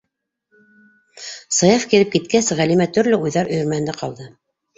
Саяф 1.57 1.85
килеп 1.91 2.09
киткәс, 2.15 2.49
Ғәлимә 2.61 2.89
төрлө 2.97 3.21
уйҙар 3.27 3.53
өйөрмәһендә 3.53 3.97
ҡалды. 4.01 4.31